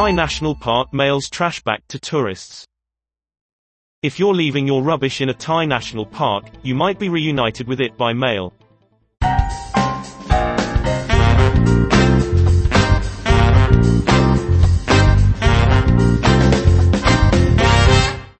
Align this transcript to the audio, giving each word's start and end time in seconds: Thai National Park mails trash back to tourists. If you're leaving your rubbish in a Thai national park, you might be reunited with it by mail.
Thai 0.00 0.12
National 0.12 0.54
Park 0.54 0.94
mails 0.94 1.28
trash 1.28 1.62
back 1.62 1.86
to 1.88 1.98
tourists. 1.98 2.64
If 4.02 4.18
you're 4.18 4.32
leaving 4.32 4.66
your 4.66 4.82
rubbish 4.82 5.20
in 5.20 5.28
a 5.28 5.34
Thai 5.34 5.66
national 5.66 6.06
park, 6.06 6.46
you 6.62 6.74
might 6.74 6.98
be 6.98 7.10
reunited 7.10 7.68
with 7.68 7.82
it 7.82 7.98
by 7.98 8.14
mail. 8.14 8.54